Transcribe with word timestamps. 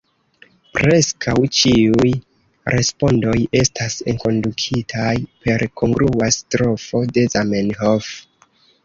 Preskaŭ 0.75 1.33
ĉiuj 1.57 2.13
respondoj 2.75 3.35
estas 3.61 3.97
enkondukitaj 4.13 5.13
per 5.45 5.65
kongrua 5.83 6.31
strofo 6.39 7.03
de 7.19 7.27
Zamenhof. 7.37 8.09